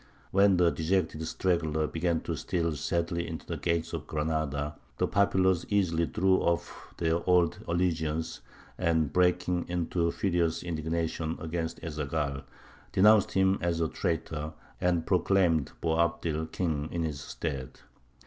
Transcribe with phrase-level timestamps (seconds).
[0.31, 5.63] When the dejected stragglers began to steal sadly into the gates of Granada, the populace
[5.69, 8.41] easily threw off their old allegiance,
[8.79, 12.41] and breaking into furious indignation against Ez Zaghal,
[12.91, 17.81] denounced him as a traitor, and proclaimed Boabdil king in his stead.